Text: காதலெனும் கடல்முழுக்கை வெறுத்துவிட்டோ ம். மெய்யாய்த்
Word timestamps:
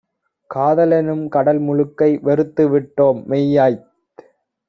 காதலெனும் 0.49 1.21
கடல்முழுக்கை 1.29 2.09
வெறுத்துவிட்டோ 2.23 3.07
ம். 3.13 3.21
மெய்யாய்த் 3.27 3.85